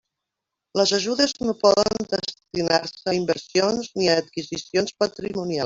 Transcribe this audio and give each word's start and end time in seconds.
Les 0.79 0.93
ajudes 0.97 1.33
no 1.49 1.55
poden 1.65 2.07
destinar-se 2.15 3.05
a 3.13 3.17
inversions 3.21 3.93
ni 4.01 4.09
a 4.15 4.19
adquisicions 4.25 5.01
patrimonials. 5.05 5.59